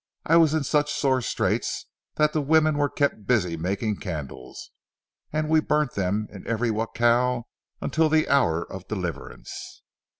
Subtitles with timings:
[0.25, 4.71] I was in such sore straits that the women were kept busy making candles,
[5.31, 7.47] and we burnt them in every jacal
[7.81, 9.83] until the hour of deliverance."